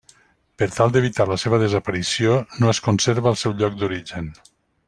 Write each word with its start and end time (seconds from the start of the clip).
Per 0.61 0.67
tal 0.77 0.93
d'evitar 0.95 1.27
la 1.33 1.37
seva 1.43 1.59
desaparició, 1.65 2.39
no 2.63 2.73
es 2.75 2.83
conserva 2.89 3.33
al 3.33 3.41
seu 3.47 3.57
lloc 3.63 3.81
d'origen. 3.83 4.37